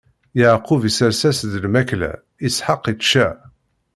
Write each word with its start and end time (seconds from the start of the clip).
Yeɛqub 0.39 0.81
isers-as-d 0.89 1.53
lmakla, 1.63 2.11
Isḥaq 2.47 2.83
ičča. 2.93 3.27